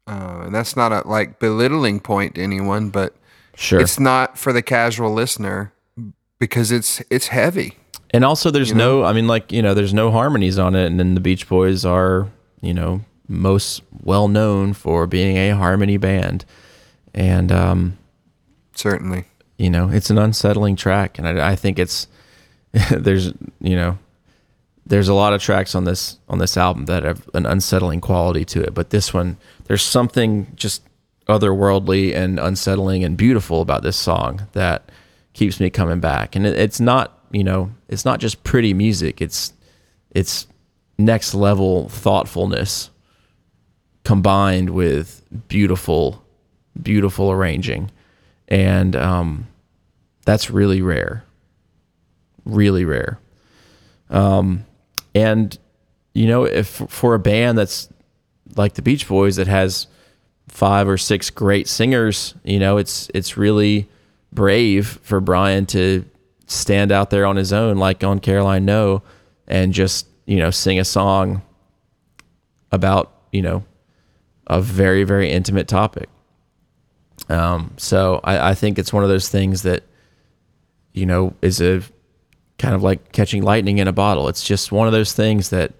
[0.07, 3.15] uh, and that's not a like belittling point to anyone, but
[3.55, 3.79] sure.
[3.79, 5.73] it's not for the casual listener
[6.39, 7.77] because it's it's heavy.
[8.09, 10.87] and also there's no i mean like you know there's no harmonies on it.
[10.87, 12.27] And then the beach boys are
[12.61, 16.45] you know most well known for being a harmony band
[17.13, 17.97] and um
[18.73, 19.25] Certainly,
[19.57, 22.07] you know it's an unsettling track and i, I think it's
[22.91, 23.97] there's you know
[24.85, 28.45] there's a lot of tracks on this on this album that have an unsettling quality
[28.45, 30.81] to it but this one there's something just
[31.27, 34.91] otherworldly and unsettling and beautiful about this song that
[35.33, 36.35] keeps me coming back.
[36.35, 39.53] And it, it's not you know it's not just pretty music it's
[40.09, 40.47] it's
[40.97, 42.89] next level thoughtfulness
[44.03, 46.23] combined with beautiful
[46.81, 47.91] beautiful arranging.
[48.47, 49.47] And um
[50.25, 51.23] that's really rare.
[52.45, 53.19] Really rare.
[54.09, 54.65] Um
[55.15, 55.57] and
[56.13, 57.89] you know if for a band that's
[58.55, 59.87] like the beach boys that has
[60.47, 63.87] five or six great singers you know it's it's really
[64.33, 66.03] brave for brian to
[66.47, 69.01] stand out there on his own like on caroline no
[69.47, 71.41] and just you know sing a song
[72.71, 73.63] about you know
[74.47, 76.09] a very very intimate topic
[77.29, 79.83] um, so I, I think it's one of those things that
[80.93, 81.81] you know is a
[82.57, 84.27] kind of like catching lightning in a bottle.
[84.27, 85.73] It's just one of those things that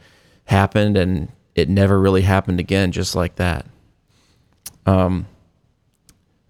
[0.45, 3.65] happened and it never really happened again just like that.
[4.85, 5.27] Um,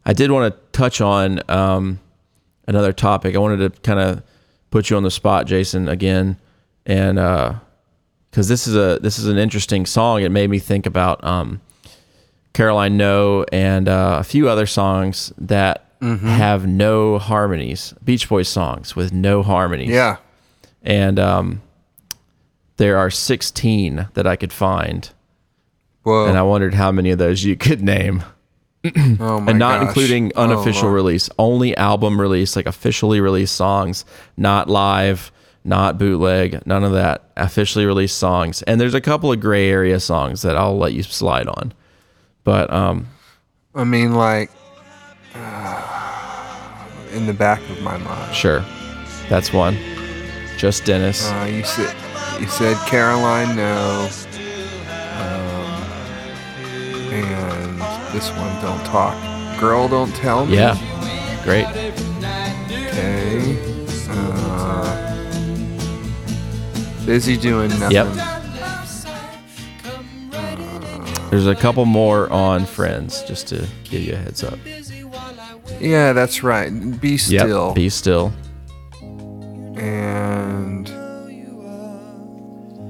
[0.06, 2.00] i did want to touch on um,
[2.68, 3.36] another topic.
[3.36, 4.24] I wanted to kind of
[4.70, 6.38] put you on the spot jason again.
[6.86, 7.56] And uh,
[8.30, 10.22] because this is a this is an interesting song.
[10.22, 11.62] It made me think about um,
[12.54, 17.94] Caroline No and uh, a few other songs that have no harmonies.
[18.04, 19.90] Beach Boys songs with no harmonies.
[19.90, 20.18] yeah.
[20.82, 21.62] and um,
[22.78, 25.10] there are 16 that I could find,
[26.04, 26.26] Whoa.
[26.28, 28.24] and I wondered how many of those you could name,
[29.20, 29.88] oh my and not gosh.
[29.90, 30.96] including Oh, unofficial Lord.
[30.96, 34.04] release, only album release, like officially released songs,
[34.38, 35.32] not live.
[35.64, 37.24] Not bootleg, none of that.
[37.38, 41.04] Officially released songs, and there's a couple of gray area songs that I'll let you
[41.04, 41.72] slide on.
[42.44, 43.08] But um,
[43.76, 44.50] I mean, like
[45.36, 48.36] uh, in the back of my mind.
[48.36, 48.64] Sure.
[49.30, 49.78] That's one.
[50.58, 51.30] Just Dennis.
[51.32, 51.96] Uh, you said
[52.42, 54.10] you said Caroline, no.
[55.20, 55.84] Um,
[57.14, 57.82] and
[58.14, 59.16] this one, don't talk.
[59.60, 60.56] Girl, don't tell me.
[60.56, 60.76] yeah.
[61.44, 61.66] Great.
[62.88, 63.58] Okay.
[64.10, 64.98] Uh,
[67.06, 67.92] busy doing nothing.
[67.92, 68.41] Yep.
[71.32, 74.60] There's a couple more on Friends, just to give you a heads up.
[75.80, 76.70] Yeah, that's right.
[77.00, 77.68] Be still.
[77.68, 77.76] Yep.
[77.76, 78.32] Be still.
[79.78, 80.88] and.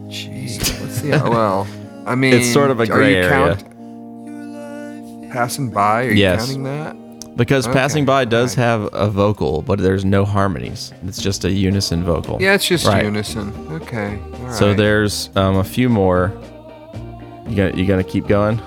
[0.10, 1.68] Jeez, what's the well?
[2.06, 3.56] I mean, It's sort of a are gray you area.
[5.32, 6.06] passing by?
[6.08, 6.98] Are you counting that?
[7.38, 8.64] Because Okay, Passing By does right.
[8.64, 10.92] have a vocal, but there's no harmonies.
[11.08, 12.38] It's just a unison vocal.
[12.42, 13.06] Yeah, it's just Right.
[13.06, 13.54] unison.
[13.72, 14.20] Okay.
[14.44, 14.78] all So right.
[14.78, 16.34] there's um, a few more.
[17.52, 18.60] You gonna you gonna keep going?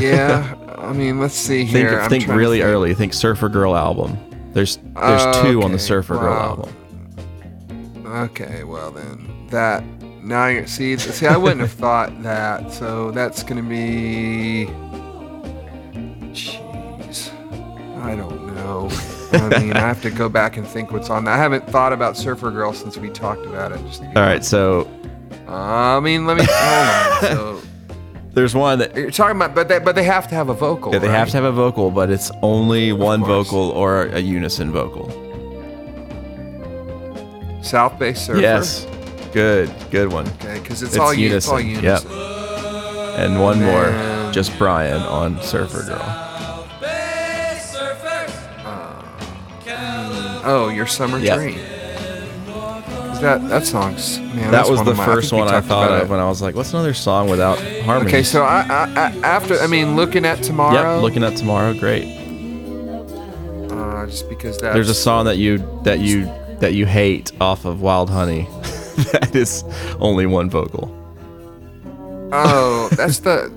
[0.00, 2.08] yeah, I mean, let's see Think here.
[2.08, 2.68] Think really think.
[2.68, 2.94] early.
[2.94, 4.16] Think Surfer Girl album.
[4.52, 6.48] There's there's Oh, two on the okay, Surfer Girl wow.
[6.50, 8.06] album.
[8.06, 9.82] Okay, well then that
[10.22, 12.70] now you see see I wouldn't have thought that.
[12.72, 14.66] So that's gonna be.
[16.32, 17.32] Jeez,
[18.00, 18.88] I don't know.
[19.32, 21.24] I mean, I have to go back and think what's on.
[21.24, 21.34] that.
[21.34, 23.80] I haven't thought about Surfer Girl since we talked about it.
[23.88, 24.88] Just All right, so
[25.48, 27.60] I mean, let me hold on.
[28.34, 30.54] So there's one that you're talking about, but they, but they have to have a
[30.54, 30.92] vocal.
[30.92, 33.46] yeah, they have to have a vocal, but it's only one course.
[33.48, 35.08] vocal or a unison vocal.
[37.62, 38.40] South Bay Surfer.
[38.40, 38.86] Yes,
[39.32, 40.26] good, good one.
[40.40, 42.10] Okay, because it's, It's all u- it's all unison, unison.
[42.10, 43.18] yep.
[43.18, 46.02] And one more, just Brian on Surfer Girl.
[48.66, 50.42] Ah.
[50.44, 51.58] Oh, your summer dream.
[53.24, 54.50] That that song's man?
[54.50, 56.08] That was one the my, first we one I thought of it.
[56.10, 59.58] when I was like, "What's another song without harmony?" Okay, so I, I, I after
[59.58, 60.96] I mean looking at tomorrow.
[60.96, 62.04] yep, looking at tomorrow, great.
[63.70, 66.26] uh, just because that's There's a song that you that you
[66.60, 68.42] that you hate off of Wild Honey.
[69.12, 69.64] that is
[70.00, 70.90] only one vocal.
[72.30, 73.50] Oh, that's the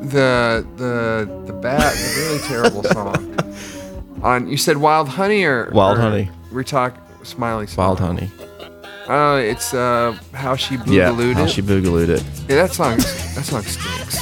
[0.00, 3.36] the the the bad, the really terrible song.
[4.22, 6.30] On you said Wild Honey or Wild or Honey.
[6.50, 7.66] We're talking Smiley.
[7.66, 7.88] Smile.
[7.88, 8.30] Wild Honey.
[9.06, 11.50] Oh, it's uh how she boogalooed Yeah, how it.
[11.50, 12.22] she boogalooed it.
[12.48, 14.18] Yeah, that song, that song stinks.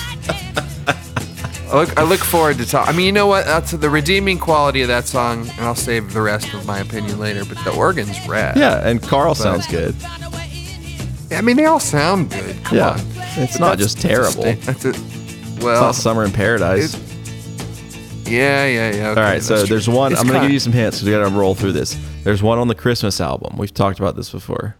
[1.73, 2.89] I look, I look forward to talk.
[2.89, 3.47] I mean, you know what?
[3.47, 7.19] That's the redeeming quality of that song, and I'll save the rest of my opinion
[7.19, 7.45] later.
[7.47, 8.57] But the organ's rad.
[8.59, 9.95] Yeah, and Carl sounds good.
[11.31, 12.63] I mean, they all sound good.
[12.65, 13.01] Come Yeah, on.
[13.39, 14.43] it's But not just terrible.
[14.43, 16.95] That's a, It's well, not Summer in Paradise.
[18.27, 19.09] yeah, yeah, yeah.
[19.11, 20.15] All right, so there's one.
[20.15, 21.97] I'm gonna give you some hints because we gotta roll through this.
[22.25, 23.57] There's one on the Christmas album.
[23.57, 24.77] We've talked about this before.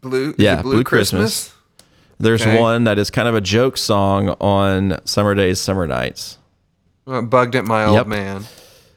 [0.00, 0.34] blue.
[0.36, 1.54] Yeah, it Blue Christmas.
[2.18, 2.58] There's Okay.
[2.60, 6.38] one that is kind of a joke song on Summer Days, Summer Nights.
[7.06, 8.06] Uh, bugged at my old Yep.
[8.08, 8.44] man.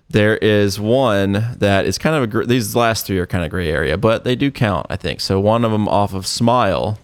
[0.10, 2.28] There is one that is kind of a.
[2.28, 5.20] gr- These last three are kind of gray area, but they do count, I think.
[5.22, 6.97] So one of them off of Smile.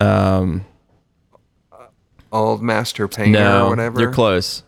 [0.00, 0.64] Um,
[2.32, 4.00] Old master painter no, or whatever.
[4.00, 4.62] you're close.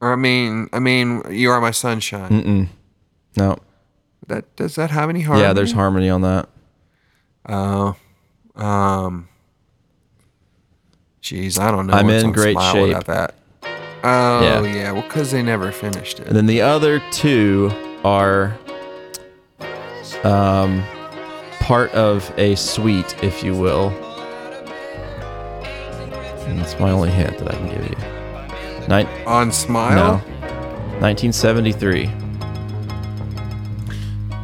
[0.00, 2.30] Or I mean, I mean, you are my sunshine.
[2.30, 2.68] Mm-mm.
[3.36, 3.58] No,
[4.26, 5.46] That does that have any harmony?
[5.46, 6.48] yeah, there's harmony on that.
[7.48, 7.96] Oh,
[8.56, 9.28] um,
[11.22, 11.94] jeez, I don't know.
[11.94, 12.88] I'm what's in on great Smile shape.
[12.88, 13.34] Without that.
[14.04, 14.62] Oh Yeah.
[14.74, 16.26] yeah, well, because they never finished it.
[16.28, 17.70] And then the other two
[18.04, 18.56] are
[20.24, 20.82] um,
[21.60, 23.88] part of a suite, if you will.
[26.46, 27.96] And that's my only hint that I can give you.
[28.88, 30.18] Nin- on no, Smile.
[31.00, 32.10] 1973.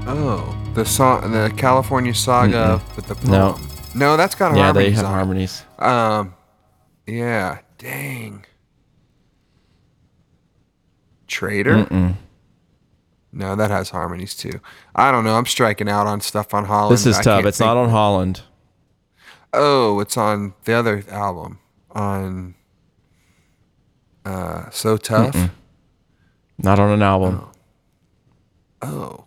[0.06, 3.52] Oh, the song, the California Saga with the No.
[3.52, 3.68] poem.
[3.94, 5.62] No, that's got Yeah, harmonies they have on harmonies.
[5.78, 6.34] Um,
[7.06, 7.58] yeah.
[7.78, 8.44] Dang.
[11.26, 11.84] Trader.
[11.86, 12.14] Mm-mm.
[13.32, 14.60] No, that has harmonies too.
[14.94, 15.36] I don't know.
[15.36, 16.92] I'm striking out on stuff on Holland.
[16.92, 17.44] This is I tough.
[17.46, 18.42] It's not on Holland.
[19.52, 21.58] Oh, it's on the other album
[21.92, 22.54] on
[24.24, 25.50] uh So Tough.
[26.58, 27.44] Not on an album.
[28.82, 29.24] Oh.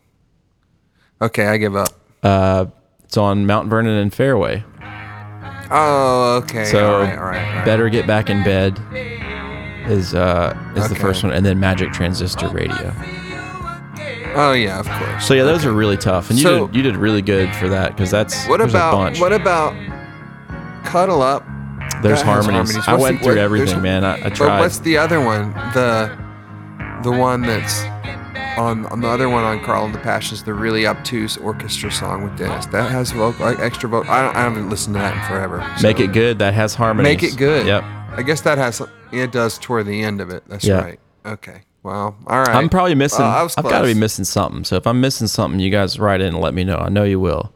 [1.21, 1.89] Okay, I give up.
[2.23, 2.65] Uh,
[3.03, 4.63] it's on Mount Vernon and Fairway.
[5.69, 6.65] Oh, okay.
[6.65, 7.65] So all right, all right, all right.
[7.65, 8.79] better get back in bed
[9.89, 12.93] is uh is the first one, and then Magic Transistor Radio.
[14.35, 15.27] Oh yeah, of course.
[15.27, 17.67] So yeah, those are really tough, and you So- did you did really good for
[17.69, 19.19] that because that's What about bunch.
[19.19, 19.73] what about
[20.85, 21.43] Cuddle Up?
[22.01, 22.75] there's harmonies.
[22.75, 22.87] harmonies.
[22.87, 24.05] I went the- through what- everything, man.
[24.05, 25.51] I, I But what's the other one?
[25.73, 26.15] The
[27.03, 27.81] the one that's
[28.57, 32.23] on, on the other one on Carl and the Passions, the really obtuse orchestra song
[32.23, 32.65] with Dennis.
[32.67, 34.11] That has vocal like extra vocal.
[34.11, 35.65] I, don't, I haven't listened to that in forever.
[35.77, 36.39] so- Make it good.
[36.39, 37.09] That has harmonies.
[37.09, 37.65] Make it good.
[37.67, 37.83] Yep.
[37.83, 38.81] I guess that has
[39.11, 40.43] it does toward the end of it.
[40.47, 40.81] That's Yeah.
[40.81, 40.99] right.
[41.25, 41.61] Okay.
[41.83, 42.49] Well, all right.
[42.55, 43.23] I'm probably missing.
[43.23, 44.63] I was I've got to be missing something.
[44.65, 46.77] So if I'm missing something, you guys write in and let me know.
[46.77, 47.53] I know you will.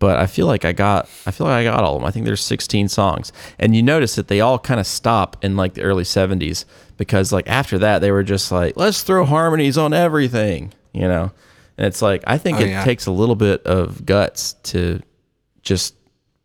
[0.00, 1.08] But I feel like I got.
[1.26, 2.08] I feel like I got all of them.
[2.08, 5.56] I think there's 16 songs, and you notice that they all kind of stop in
[5.56, 6.64] like the early 70s
[6.96, 11.30] because like after that they were just like let's throw harmonies on everything, you know.
[11.78, 12.82] And it's like I think Oh, it yeah.
[12.84, 15.00] takes a little bit of guts to
[15.62, 15.94] just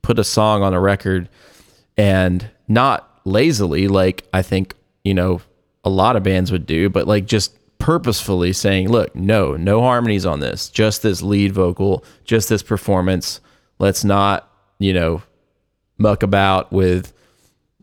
[0.02, 1.30] put a song on a record
[1.98, 5.42] and not lazily like I think, you know,
[5.84, 10.26] a lot of bands would do, but like just purposefully saying, look, no, no harmonies
[10.26, 13.40] on this, just this lead vocal, just this performance.
[13.80, 14.50] Let's not,
[14.80, 15.24] you know,
[15.98, 17.14] muck about with,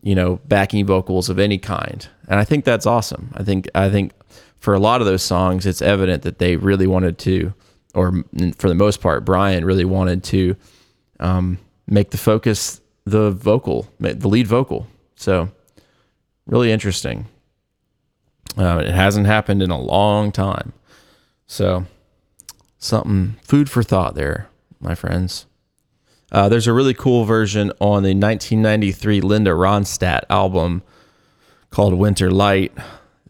[0.01, 2.07] you know, backing vocals of any kind.
[2.27, 3.31] And I think that's awesome.
[3.35, 4.11] I think I think
[4.59, 7.53] for a lot of those songs, it's evident that they really wanted to,
[7.93, 8.23] or
[8.57, 10.55] for the most part, Brian really wanted to
[11.19, 14.87] um, make the focus the vocal, the lead vocal.
[15.15, 15.49] So
[16.45, 17.27] really interesting.
[18.57, 20.73] Uh, it hasn't happened in a long time.
[21.47, 21.85] So
[22.77, 24.47] something food for thought there,
[24.79, 25.45] my friends.
[26.33, 30.81] Uh, there's a really cool version on the 1993 Linda Ronstadt album
[31.69, 32.73] called Winter Light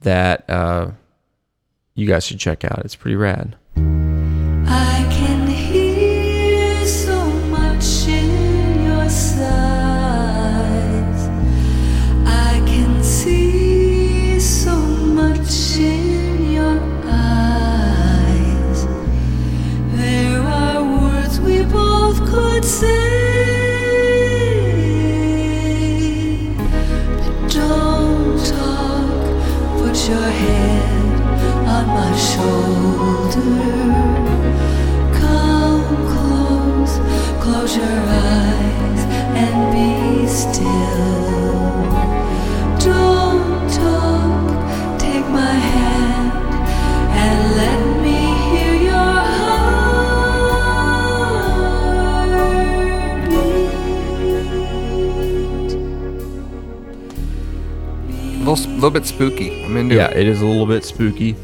[0.01, 0.91] that uh,
[1.95, 2.79] you guys should check out.
[2.85, 3.57] It's pretty rad.
[58.83, 59.63] Little, little bit spooky.
[59.63, 60.17] I'm into Yeah, it.
[60.17, 61.35] it is a little bit spooky.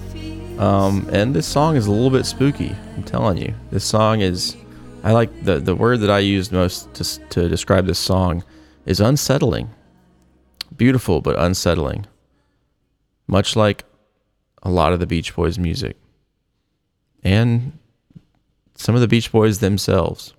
[0.58, 2.76] Um, and this song is a little bit spooky.
[2.98, 4.58] I'm telling you, this song is.
[5.04, 8.44] I like the the word that I used most to to describe this song
[8.86, 9.70] is unsettling.
[10.76, 12.06] Beautiful but unsettling.
[13.28, 13.86] Much like
[14.64, 15.96] a lot of the Beach Boys music,
[17.24, 17.72] and
[18.76, 20.34] some of the Beach Boys themselves.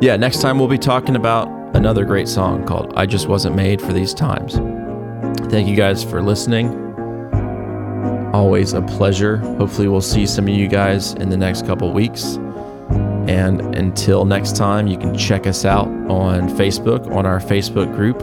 [0.00, 3.82] Yeah, next time we'll be talking about another great song called I Just Wasn't Made
[3.82, 4.54] for These Times.
[5.50, 6.68] Thank you guys for listening.
[8.32, 9.38] Always a pleasure.
[9.38, 12.36] Hopefully, we'll see some of you guys in the next couple weeks.
[13.26, 18.20] And until next time, you can check us out on Facebook, on our Facebook group,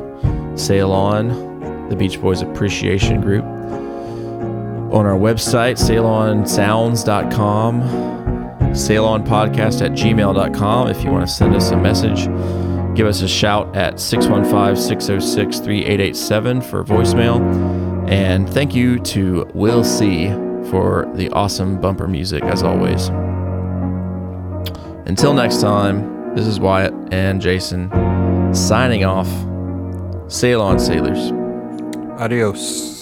[0.57, 3.43] Sail On, the Beach Boys Appreciation Group.
[3.43, 7.81] On our website, sailonsounds.com,
[8.71, 12.29] sailonpodcast at gmail.com if you want to send us a message.
[12.99, 17.39] Give us a shout at 615 606 3887 for voicemail.
[18.09, 20.27] And thank you to Will C
[20.69, 23.07] for the awesome bumper music, as always.
[25.07, 27.89] Until next time, this is Wyatt and Jason
[28.53, 29.29] signing off.
[30.29, 31.31] Sail on, sailors.
[32.19, 32.98] Adios.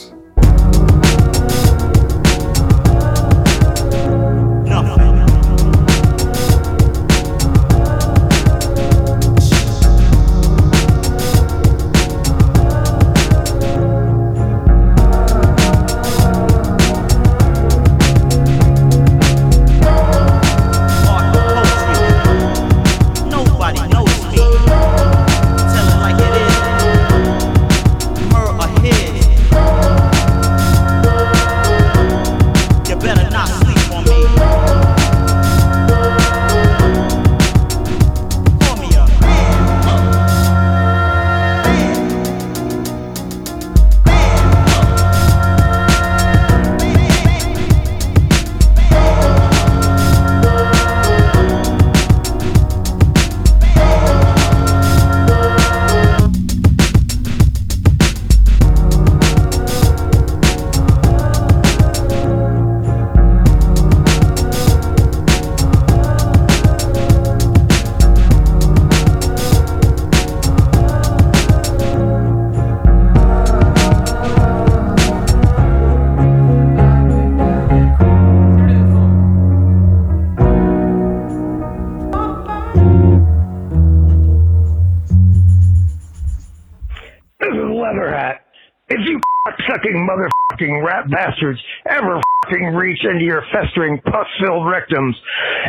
[90.67, 95.13] Motherfucking rat bastards ever fucking reach into your festering pus-filled rectums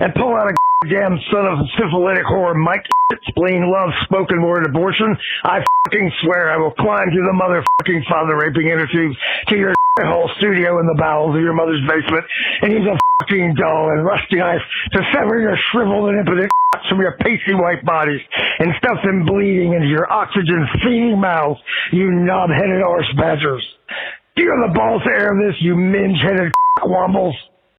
[0.01, 2.87] and pull out a damn son of a syphilitic whore Mike
[3.27, 8.37] spleen love spoken word abortion, I fucking swear I will climb through the motherfucking father
[8.37, 9.17] raping inner tubes
[9.49, 9.75] to your
[10.05, 12.25] whole studio in the bowels of your mother's basement
[12.63, 16.51] and use a fucking dull and rusty knife to sever your shriveled and impotent
[16.89, 18.21] from your pasty white bodies
[18.59, 21.59] and stuff them bleeding into your oxygen feeding mouths,
[21.93, 23.67] you knob-headed arse badgers.
[24.39, 26.53] Do you have the balls air this, you minge-headed
[26.85, 27.35] wombles?